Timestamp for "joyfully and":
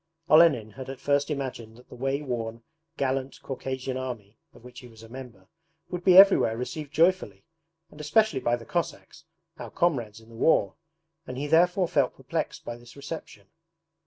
6.91-8.01